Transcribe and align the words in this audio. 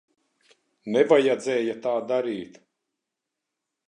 Nevajadzēja 0.95 1.75
tā 1.83 1.93
darīt. 2.13 2.57